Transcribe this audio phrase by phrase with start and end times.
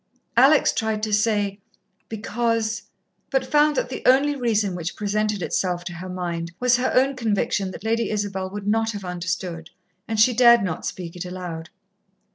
[0.35, 1.59] Alex tried to say,
[2.09, 2.81] "Because"
[3.29, 7.15] but found that the only reason which presented itself to her mind was her own
[7.15, 9.69] conviction that Lady Isabel would not have understood,
[10.07, 11.69] and she dared not speak it aloud.